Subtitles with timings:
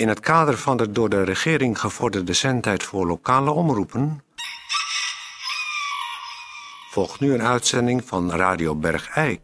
[0.00, 4.24] In het kader van de door de regering gevorderde zendtijd voor lokale omroepen...
[6.90, 9.40] volgt nu een uitzending van Radio Bergijk.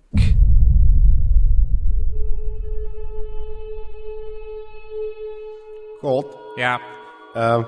[6.00, 6.80] God, Ja,
[7.34, 7.62] ehm,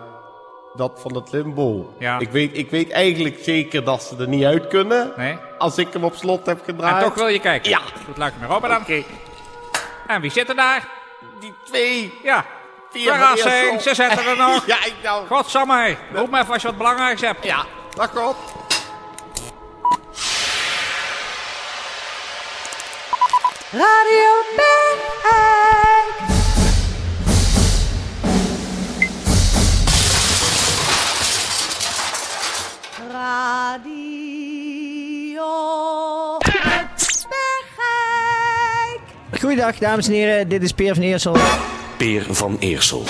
[0.75, 1.95] dat van het limbo.
[1.99, 2.19] Ja.
[2.19, 5.13] Ik, weet, ik weet eigenlijk zeker dat ze er niet uit kunnen.
[5.17, 5.39] nee.
[5.59, 6.97] Als ik hem op slot heb gedraaid.
[6.97, 7.71] En toch wil je kijken?
[7.71, 7.81] Ja.
[8.07, 8.81] Goed, laat ik maar open dan.
[8.81, 9.03] Oké,
[10.07, 10.89] En wie zit er daar?
[11.41, 12.13] die twee.
[12.23, 12.45] Ja.
[12.91, 13.95] Vier Verrassing, ze op.
[13.95, 14.67] zetten er nog.
[14.73, 15.27] Ja, ik nou.
[15.27, 17.45] Godsamme, roep me even als je wat belangrijks hebt.
[17.45, 18.37] Ja, dag God.
[23.73, 26.17] Radio Bergijk.
[34.59, 36.39] Radio
[37.29, 39.01] Bergijk.
[39.41, 40.49] Goeiedag, dames en heren.
[40.49, 41.37] Dit is Peer van Eersel.
[41.99, 43.05] Peer van Eersel.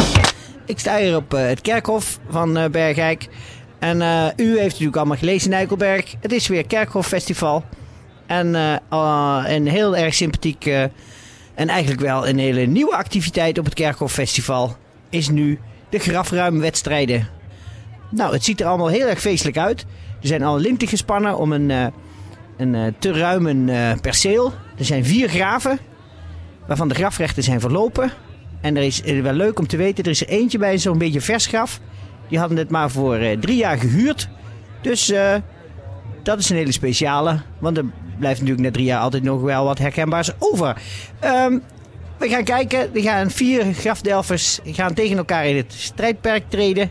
[0.67, 3.29] Ik sta hier op eh, het kerkhof van eh, Bergijk.
[3.79, 6.15] En eh, u heeft natuurlijk allemaal gelezen in Eikelberg.
[6.21, 7.65] Het is weer Kerkhoffestival.
[8.27, 8.55] En
[9.53, 10.67] een heel erg sympathiek
[11.55, 14.77] en eigenlijk wel een hele nieuwe activiteit op het Kerkhoffestival
[15.11, 15.59] is nu
[15.89, 17.29] de grafruimwedstrijden.
[18.11, 19.81] Nou, het ziet er allemaal heel erg feestelijk uit.
[20.21, 21.93] Er zijn al linten gespannen om een,
[22.57, 24.53] een te ruim eh, perceel.
[24.79, 25.79] Er zijn vier graven,
[26.67, 28.13] waarvan de grafrechten zijn verlopen.
[28.61, 31.21] En er is wel leuk om te weten, er is er eentje bij zo'n beetje
[31.21, 31.81] vers graf.
[32.29, 34.29] Die hadden het maar voor eh, drie jaar gehuurd.
[34.81, 35.35] Dus eh,
[36.23, 37.41] dat is een hele speciale.
[37.59, 37.85] Want er
[38.19, 40.83] blijft natuurlijk na drie jaar altijd nog wel wat herkenbaars over.
[41.21, 41.59] Ehm,
[42.19, 42.95] we gaan kijken.
[42.95, 46.91] Er gaan vier grafdelvers gaan tegen elkaar in het strijdperk treden.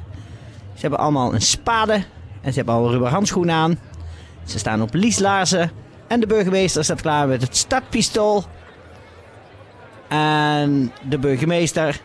[0.73, 2.03] Ze hebben allemaal een spade.
[2.41, 3.79] En ze hebben al rubber handschoenen aan.
[4.43, 5.71] Ze staan op lieslaarzen.
[6.07, 8.45] En de burgemeester staat klaar met het startpistool.
[10.07, 11.99] En de burgemeester.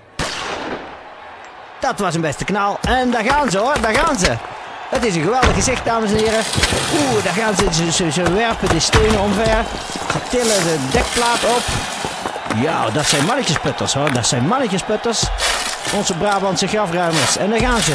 [1.81, 2.79] Dat was een beste knal.
[2.81, 4.37] En daar gaan ze hoor, daar gaan ze.
[4.89, 6.45] Het is een geweldig gezicht, dames en heren.
[6.95, 8.11] Oeh, daar gaan ze.
[8.11, 9.65] Ze, werpen de stenen omver.
[10.13, 11.63] Ze tillen de dekplaat op.
[12.63, 14.13] Ja, dat zijn mannetjesputters hoor.
[14.13, 15.25] Dat zijn mannetjesputters.
[15.95, 17.37] Onze Brabantse grafruimers.
[17.37, 17.93] En daar gaan ze.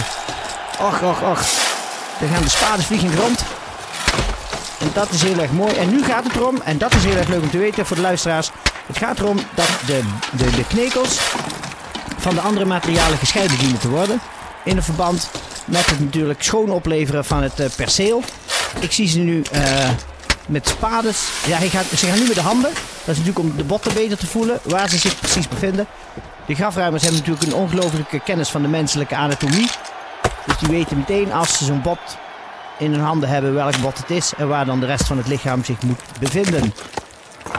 [0.79, 1.39] Och, och, och.
[2.19, 3.43] Daar gaan de spades vliegen rond.
[4.79, 5.75] En dat is heel erg mooi.
[5.75, 7.95] En nu gaat het erom, en dat is heel erg leuk om te weten voor
[7.95, 8.51] de luisteraars.
[8.87, 11.19] Het gaat erom dat de, de, de knekels
[12.17, 14.19] van de andere materialen gescheiden dienen te worden.
[14.63, 15.29] In een verband
[15.65, 18.23] met het natuurlijk schoon opleveren van het eh, perceel.
[18.79, 19.89] Ik zie ze nu eh,
[20.47, 21.27] met spades.
[21.47, 21.59] Ja,
[21.95, 22.71] ze gaan nu met de handen.
[23.05, 25.87] Dat is natuurlijk om de botten beter te voelen waar ze zich precies bevinden.
[26.45, 29.69] De grafruimers hebben natuurlijk een ongelooflijke kennis van de menselijke anatomie.
[30.45, 31.99] Dus die weten meteen als ze zo'n bot
[32.77, 35.27] in hun handen hebben welk bot het is en waar dan de rest van het
[35.27, 36.73] lichaam zich moet bevinden.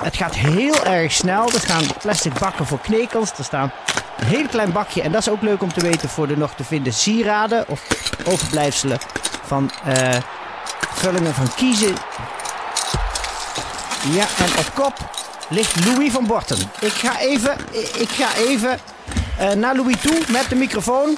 [0.02, 1.52] Het gaat heel erg snel.
[1.52, 3.32] Er staan plastic bakken voor knekels.
[3.38, 3.72] Er staan
[4.18, 5.02] een heel klein bakje.
[5.02, 8.10] En dat is ook leuk om te weten voor de nog te vinden sieraden of
[8.24, 8.98] overblijfselen
[9.46, 10.16] van eh,
[10.92, 11.94] vullingen van kiezen.
[14.12, 15.10] Ja, en op kop
[15.48, 16.58] ligt Louis van Borten.
[16.80, 17.56] Ik ga even,
[17.94, 18.78] ik ga even
[19.38, 21.16] eh, naar Louis toe met de microfoon.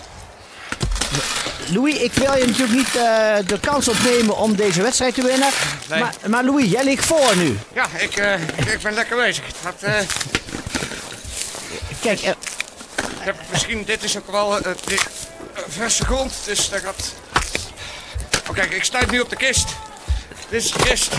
[1.67, 5.49] Louis, ik wil je natuurlijk niet eh, de kans ontnemen om deze wedstrijd te winnen.
[5.89, 6.01] Nee.
[6.01, 7.59] Maar, maar Louis, jij ligt voor nu.
[7.73, 8.41] Ja, ik, eh,
[8.73, 9.45] ik, ben lekker bezig.
[9.63, 10.01] Dat, eh,
[12.01, 12.37] Kijk, ik
[13.19, 15.03] heb, misschien, dit is ook wel dit,
[15.69, 17.13] verse grond, dus dat gaat...
[18.49, 19.69] Oh, kijk, ik sta nu op de kist.
[20.49, 21.13] Dit is de kist.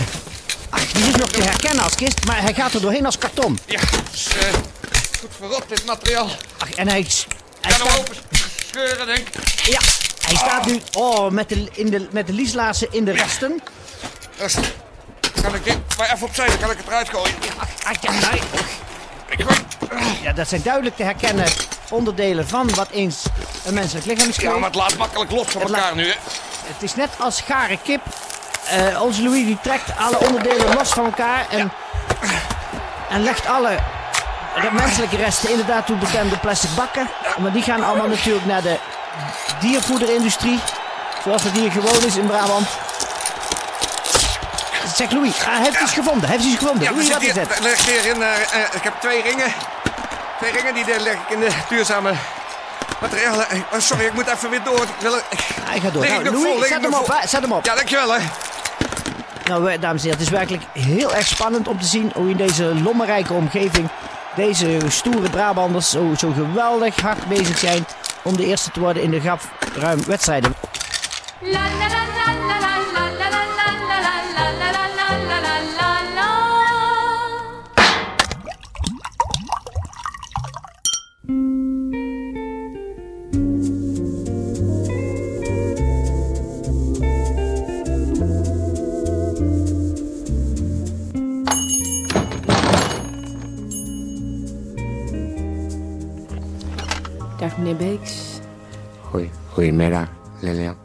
[0.70, 3.58] ach, die is nog te herkennen als kist, maar hij gaat er doorheen als karton.
[3.66, 4.52] Ja, dus, eh,
[5.20, 6.28] goed verrot, dit materiaal.
[6.58, 7.06] Ach, en hij,
[7.60, 8.16] kan hem open
[8.72, 9.64] scheuren, denk ik.
[9.64, 9.80] ja,
[10.26, 13.62] hij staat nu oh, met, de, in de, met de lieslaarzen in de resten.
[14.36, 14.56] Dus,
[15.42, 17.34] kan ik dit maar even opzij, dan kan ik het eruit gooien.
[18.00, 18.40] Ja, nee.
[19.28, 19.58] Ik gooi...
[20.22, 21.46] ja, dat zijn duidelijk te herkennen
[21.90, 23.24] onderdelen van wat eens
[23.64, 26.14] een menselijk lichaam is Ja, maar het laat makkelijk los van Het elkaar nu, hè.
[26.66, 28.00] Het is net als gare kip.
[28.66, 31.72] Eh, onze Louis die trekt alle onderdelen los van elkaar en,
[33.08, 33.78] en legt alle
[34.72, 37.08] menselijke resten in de daartoe bekende plastic bakken.
[37.38, 38.76] Maar die gaan allemaal natuurlijk naar de
[39.60, 40.58] diervoederindustrie.
[41.24, 42.66] Zoals dat hier gewoon is in Brabant.
[44.96, 46.28] Zeg Louis, ah, hij heeft iets gevonden.
[46.28, 46.82] Hij heeft iets gevonden.
[46.84, 47.60] Ja, Louis, wat is hier, het?
[47.60, 49.52] leg ik hierin, eh, eh, ik heb twee ringen.
[50.38, 52.12] Twee ringen, die leg ik in de duurzame
[53.00, 53.50] materialen.
[53.50, 54.82] Eh, oh, sorry, ik moet even weer door.
[54.82, 56.06] Ik wil, ik, Hij gaat door.
[56.06, 57.06] Nou, Louis, vol, zet hem op.
[57.06, 57.64] hè, Zet hem op.
[57.64, 58.18] Ja, dankjewel, hè.
[59.44, 62.30] Nou, eh, dames en heren, het is werkelijk heel erg spannend om te zien hoe
[62.30, 63.88] in deze lommerrijke omgeving
[64.36, 67.86] deze stoere Brabanders zo, zo geweldig hard bezig zijn
[68.22, 69.20] om de eerste te worden in de
[71.40, 71.58] la
[71.88, 72.01] la
[99.52, 100.08] goedemiddag,
[100.40, 100.76] Lilian.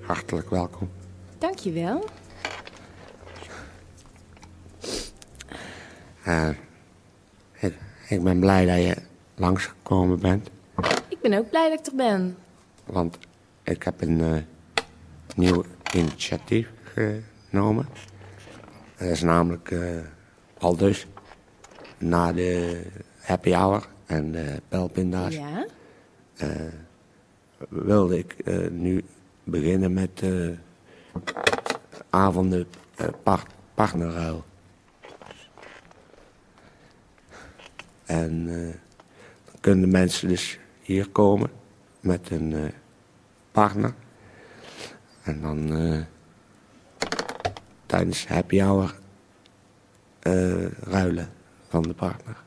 [0.00, 0.90] Hartelijk welkom.
[1.38, 2.04] Dankjewel.
[6.22, 6.48] Eh,
[7.52, 7.74] ik,
[8.08, 9.02] ik ben blij dat je
[9.34, 10.50] langsgekomen bent.
[11.08, 12.36] Ik ben ook blij dat ik er ben.
[12.84, 13.18] Want
[13.62, 14.42] ik heb een eh,
[15.34, 17.88] nieuw initiatief genomen.
[18.96, 19.98] Dat is namelijk eh,
[20.58, 21.06] al dus
[21.98, 22.82] na de
[23.20, 25.66] happy hour en de pijlpinda's Ja?
[27.68, 29.04] wilde ik eh, nu
[29.44, 30.48] beginnen met eh,
[32.10, 32.66] avonden
[32.96, 34.44] eh, par partnerruil.
[38.04, 38.74] En eh,
[39.44, 41.50] dan kunnen mensen dus hier komen
[42.00, 42.64] met een eh,
[43.52, 43.94] partner.
[45.22, 46.00] En dan eh,
[47.86, 48.94] tijdens happy hour
[50.18, 51.28] eh, ruilen
[51.68, 52.44] van de partner.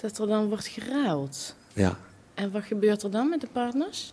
[0.00, 1.54] Dat er dan wordt geruild.
[1.72, 1.98] Ja,
[2.34, 4.12] En wat gebeurt er dan met de partners?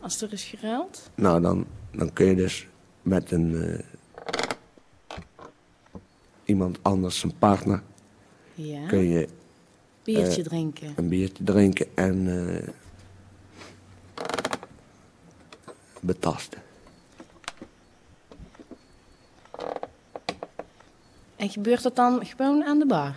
[0.00, 1.10] Als er is geruild?
[1.14, 2.66] nou dan, dan kun je dus
[3.02, 3.78] met een eh,
[6.44, 7.82] iemand anders, een partner,
[8.54, 8.86] Ja.
[8.86, 9.28] kun je
[10.02, 10.92] Biertje eh, drinken.
[10.96, 12.68] een biertje drinken en eh,
[16.00, 16.62] betasten.
[21.36, 23.14] En gebeurt dat dan gewoon aan de bar?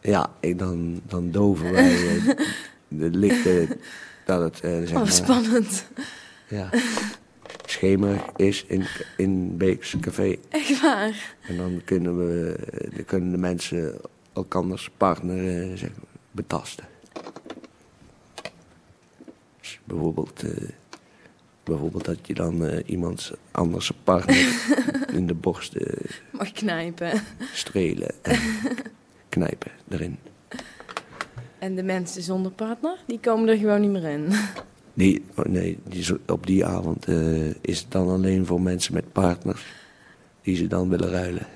[0.00, 2.24] Ja, ik, dan, dan doven wij eh,
[2.88, 3.68] de lichten
[4.24, 5.86] dat het eh, zeg Oh, maar, spannend.
[6.48, 6.70] ja,
[7.66, 8.84] schemerig is in,
[9.16, 10.36] in Beeks Café.
[10.48, 11.34] Echt waar.
[11.40, 12.56] En dan kunnen, we,
[12.94, 13.94] dan kunnen de mensen
[14.32, 15.90] elkanders partner eh, zeg,
[16.30, 16.84] betasten.
[19.60, 20.68] Dus bijvoorbeeld, eh,
[21.64, 24.46] bijvoorbeeld dat je dan eh, iemands anders partner
[25.16, 27.22] in de borst eh, Mag knijpen.
[27.52, 28.38] strelen en
[29.30, 30.18] knijpen erin.
[31.58, 34.28] En de mensen zonder partner, die komen er gewoon niet meer in.
[34.94, 35.78] Die, oh nee,
[36.26, 39.64] op die avond eh, is het dan alleen voor mensen met partners
[40.42, 41.46] die ze dan willen ruilen.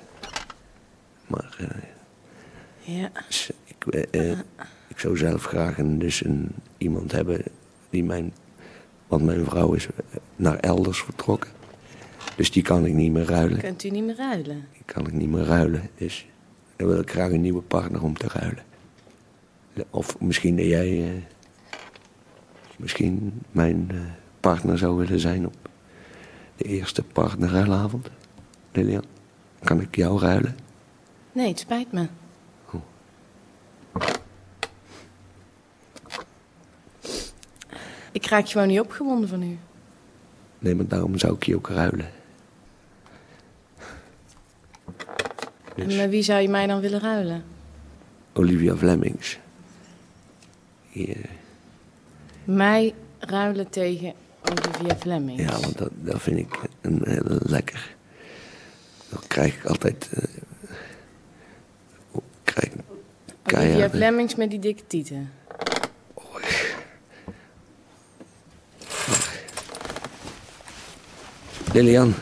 [1.27, 3.11] Maar eh, Ja.
[3.27, 4.31] Dus ik, eh,
[4.89, 6.49] ik zou zelf graag een, dus een,
[6.79, 7.43] iemand hebben
[7.91, 8.33] die mijn...
[9.07, 9.89] Want mijn vrouw is
[10.37, 11.51] naar elders vertrokken.
[12.37, 13.59] Dus die kan ik niet meer ruilen.
[13.59, 14.67] Kunt u niet meer ruilen?
[14.73, 15.91] Die kan ik niet meer ruilen.
[15.97, 16.27] Dus
[16.77, 18.63] dan wil ik graag een nieuwe partner om te ruilen.
[19.91, 21.03] Of misschien dat jij...
[21.05, 21.23] eh,
[22.77, 23.97] misschien mijn eh,
[24.41, 25.55] partner zou willen zijn op
[26.57, 28.11] de eerste partnerruilavond.
[28.73, 29.05] Lilian,
[29.63, 30.57] kan ik jou ruilen?
[31.33, 32.07] Nee, het spijt me.
[38.13, 39.59] Ik raak gewoon niet opgewonden van u.
[40.59, 42.11] Nee, maar daarom zou ik je ook ruilen.
[45.75, 47.45] En met wie zou je mij dan willen ruilen?
[48.33, 49.39] Olivia Flemings.
[50.91, 51.17] Hier,
[52.45, 54.13] Mij ruilen tegen
[54.51, 55.41] Olivia Fleming.
[55.41, 57.95] ja, want dat, dat vind ik een heel lekker.
[59.09, 60.09] Dan krijg ik altijd...
[60.13, 60.23] eh,
[62.43, 62.71] krijg,
[63.55, 65.31] Olivia Flemings met die dikke tieten.
[71.73, 72.15] Lilian.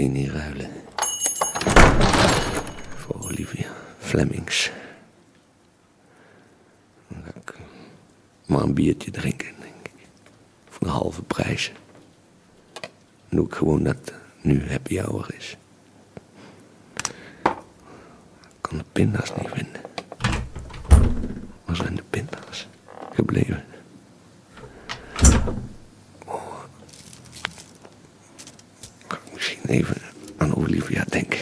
[0.00, 0.70] Die niet ruilen?
[2.96, 4.70] Voor Olivia Flemings.
[8.46, 9.54] Maar een biertje drinken.
[10.68, 11.72] Voor een halve prijs.
[13.28, 15.56] Dan doe ik gewoon dat nu happy hour is.
[17.42, 19.80] Ik kan de pinda's niet vinden.
[21.64, 22.68] Waar zijn de pinda's
[23.14, 23.64] gebleven?
[26.26, 26.62] Oh.
[29.06, 29.96] Kan ik misschien even
[30.36, 31.38] aan Olivia denken?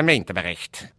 [0.00, 0.92] Gemeentebericht.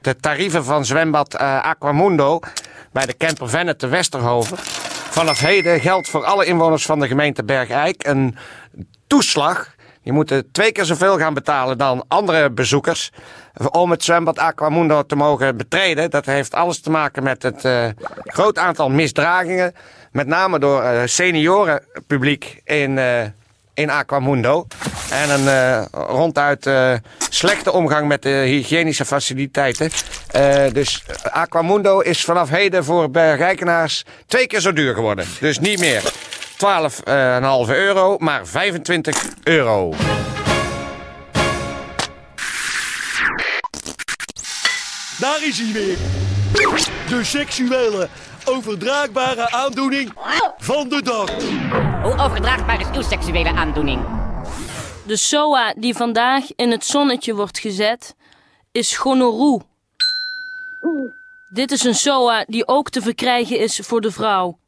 [0.00, 2.40] De tarieven van zwembad eh, Aquamundo
[2.92, 4.56] bij de camper Venne te Westerhoven
[5.10, 8.36] Vanaf heden geldt voor alle inwoners van de gemeente Bergijk een
[9.06, 9.74] toeslag.
[10.02, 13.12] Die moeten twee keer zoveel gaan betalen dan andere bezoekers.
[13.70, 16.10] Om het zwembad Aquamundo te mogen betreden.
[16.10, 17.88] Dat heeft alles te maken met het eh,
[18.24, 19.74] groot aantal misdragingen.
[20.12, 22.98] Met name door eh, seniorenpubliek in,
[23.74, 24.66] in Aquamundo.
[25.10, 26.92] En een eh, ronduit eh,
[27.30, 29.90] slechte omgang met de hygiënische faciliteiten.
[30.30, 35.26] Eh, dus Aquamundo is vanaf heden voor bergrijkenaars twee keer zo duur geworden.
[35.40, 36.02] Dus niet meer
[36.56, 39.94] 12,5 euro, maar 25 euro.
[45.18, 45.96] Daar is hij weer.
[47.08, 48.08] De seksuele
[48.44, 50.12] overdraagbare aandoening
[50.58, 51.30] van de dag.
[52.02, 54.17] Hoe overdraagbaar is uw seksuele aandoening?
[55.08, 58.16] De SOA die vandaag in het zonnetje wordt gezet,
[58.72, 59.62] is gonorroe.
[61.52, 64.58] Dit is een SOA die ook te verkrijgen is voor de vrouw.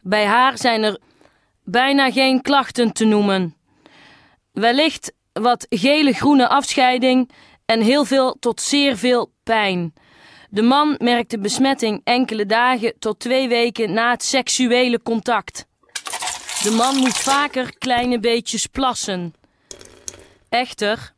[0.00, 0.98] Bij haar zijn er
[1.64, 3.56] bijna geen klachten te noemen.
[4.52, 7.30] Wellicht wat gele-groene afscheiding
[7.66, 9.94] en heel veel tot zeer veel pijn.
[10.50, 15.66] De man merkt de besmetting enkele dagen tot twee weken na het seksuele contact.
[16.62, 19.40] De man moet vaker kleine beetjes plassen.
[20.52, 21.14] Echter,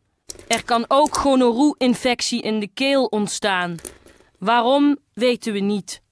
[0.47, 3.77] er kan ook gonorroe-infectie in de keel ontstaan.
[4.39, 6.03] Waarom weten we niet.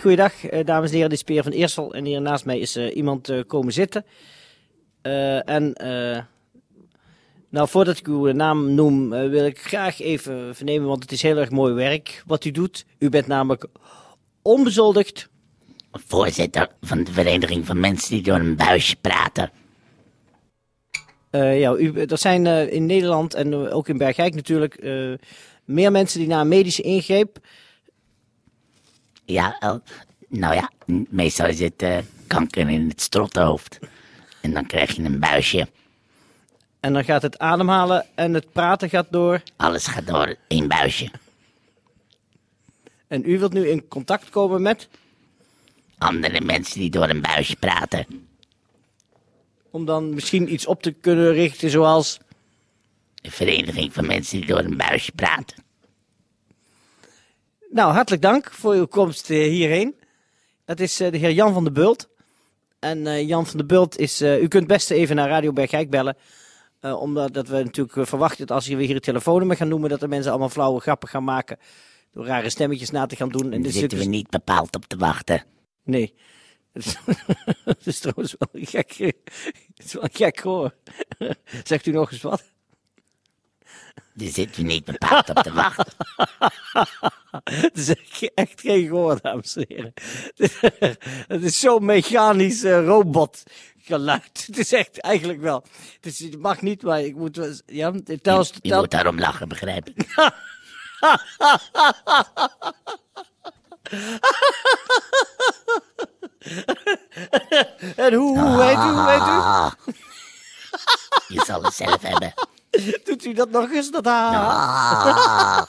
[0.00, 1.10] Goeiedag, eh, dames en heren.
[1.10, 1.94] Dit is Peer van Eersel.
[1.94, 4.04] En hier naast mij is eh, iemand eh, komen zitten.
[5.02, 5.74] En,
[7.48, 11.36] nou, voordat ik uw naam noem, wil ik graag even vernemen, want het is heel
[11.36, 12.86] erg mooi werk wat u doet.
[12.98, 13.66] U bent namelijk
[14.42, 15.30] onbezoldigd.
[15.92, 19.50] Voorzitter van de Vereniging van Mensen die door een buisje praten.
[21.30, 25.12] Eh, ja, u, er zijn eh, in Nederland en ook in Bergijk natuurlijk eh,
[25.64, 27.38] meer mensen die na een medische ingreep.
[29.24, 29.80] Ja,
[30.28, 30.70] nou ja,
[31.10, 31.84] meestal is het
[32.26, 33.78] kanker in het strottenhoofd.
[34.40, 35.68] En dan krijg je een buisje.
[36.80, 39.42] En dan gaat het ademhalen en het praten gaat door.
[39.56, 41.10] Alles gaat door één buisje.
[43.06, 44.88] En u wilt nu in contact komen met,
[46.02, 48.06] Andere mensen die door een buisje praten.
[49.70, 52.18] om dan misschien iets op te kunnen richten zoals...
[53.14, 55.64] De Vereniging van Mensen die door een buisje praten.
[57.70, 59.94] Nou, hartelijk dank voor uw komst eh, hierheen.
[60.64, 62.08] Dat is eh, de heer Jan van der Bult.
[62.78, 64.22] En eh, Jan van der Bult is...
[64.22, 66.16] u kunt best even naar Radio Bergijk bellen.
[66.80, 69.90] Omdat dat we natuurlijk verwachten dat als je weer hier het telefoonnummer gaan noemen...
[69.90, 71.58] dat de mensen allemaal flauwe grappen gaan maken.
[72.10, 73.52] Door rare stemmetjes na te gaan doen.
[73.52, 75.44] En Daar is zitten we dus- niet bepaald op te wachten.
[75.84, 76.14] Nee.
[77.64, 78.92] Het is trouwens wel een gek,
[79.74, 80.74] het is wel gek hoor.
[81.64, 82.42] Zegt u nog eens wat?
[84.14, 85.92] Daar zitten we niet bepaald op te wachten.
[87.44, 87.94] Het is
[88.34, 89.92] echt, geen gehoor, dames en heren.
[91.28, 94.44] Het is zo'n mechanisch eh, robotgeluid.
[94.46, 95.64] Het is echt eigenlijk wel.
[96.00, 98.52] Het, is, het mag niet, maar ik moet wel Ja, tel eens.
[98.60, 100.06] Je moet daarom lachen, begrijp ik.
[107.96, 108.80] en hoe, hoe heet u?
[108.80, 109.22] Hoe heet u?
[109.22, 109.72] Ah.
[111.28, 112.34] Je zal het zelf hebben.
[113.04, 113.90] Doet u dat nog eens?
[113.90, 114.30] Dat ha.
[114.30, 115.62] Ah.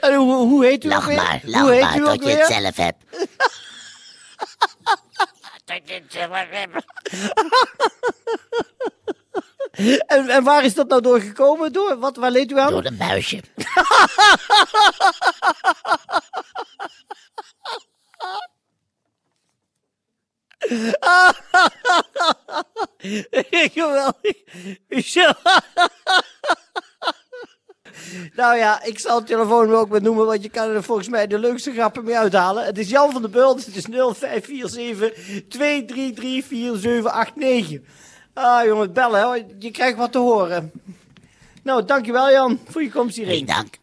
[0.00, 1.16] En hoe, hoe heet u ook Lach weer?
[1.16, 2.38] maar, lach hoe heet maar u ook tot je weer?
[2.38, 3.04] het zelf hebt.
[5.64, 6.84] Tot je het zelf hebt.
[10.06, 11.72] En, en waar is dat nou door gekomen?
[11.72, 12.70] Door, wat, waar leed u aan?
[12.70, 12.96] Door een.
[23.72, 24.36] Geweldig.
[24.88, 25.34] Michel.
[28.36, 31.26] nou ja, ik zal het telefoonnummer ook maar noemen, want je kan er volgens mij
[31.26, 32.64] de leukste grappen mee uithalen.
[32.64, 35.12] Het is Jan van der Bult, het is 0547
[35.48, 37.80] 233 4789.
[38.40, 40.72] Ah jongen, bellen hoor, je krijgt wat te horen.
[41.62, 43.46] Nou, dankjewel Jan, voor je komst hierheen.
[43.46, 43.77] Dank.